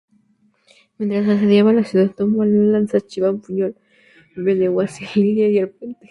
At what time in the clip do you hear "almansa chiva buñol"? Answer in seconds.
2.41-3.75